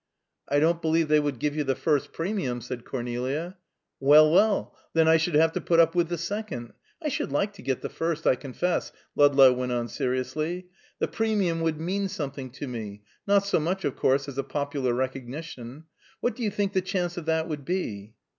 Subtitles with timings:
[0.49, 3.57] "I don't believe they would give you the first premium," said Cornelia.
[3.99, 6.73] "Well, well, then I should have to put up with the second!
[7.03, 10.69] I should like to get the first, I confess," Ludlow went on seriously.
[10.97, 14.95] "The premium would mean something to me not so much, of course, as a popular
[14.95, 15.83] recognition.
[16.19, 18.15] What do you think the chance of that would be?"